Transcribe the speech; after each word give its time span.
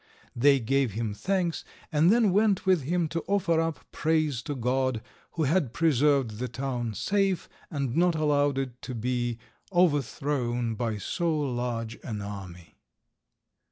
They 0.35 0.59
gave 0.59 0.93
him 0.93 1.13
thanks, 1.13 1.63
and 1.91 2.11
then 2.11 2.31
went 2.31 2.65
with 2.65 2.81
him 2.81 3.07
to 3.09 3.23
offer 3.27 3.61
up 3.61 3.81
praise 3.91 4.41
to 4.41 4.55
God, 4.55 5.03
who 5.33 5.43
had 5.43 5.73
preserved 5.73 6.39
the 6.39 6.47
town 6.47 6.95
safe, 6.95 7.47
and 7.69 7.95
not 7.95 8.15
allowed 8.15 8.57
it 8.57 8.81
to 8.81 8.95
be 8.95 9.37
overthrown 9.71 10.73
by 10.73 10.97
so 10.97 11.39
large 11.39 11.99
an 12.03 12.19
army. 12.19 12.79